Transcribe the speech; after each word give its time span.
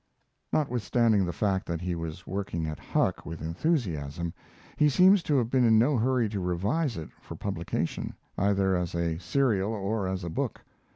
Notwithstanding 0.51 1.25
the 1.27 1.31
fact 1.31 1.67
that 1.67 1.79
he 1.81 1.93
was 1.93 2.25
working 2.25 2.65
at 2.65 2.79
Huck 2.79 3.23
with 3.23 3.39
enthusiasm, 3.39 4.33
he 4.75 4.89
seems 4.89 5.21
to 5.21 5.37
have 5.37 5.51
been 5.51 5.63
in 5.63 5.77
no 5.77 5.95
hurry 5.95 6.27
to 6.29 6.39
revise 6.39 6.97
it 6.97 7.09
for 7.21 7.35
publication, 7.35 8.15
either 8.35 8.75
as 8.75 8.95
a 8.95 9.19
serial 9.19 9.71
or 9.71 10.07
as 10.07 10.23
a 10.23 10.29
book. 10.31 10.61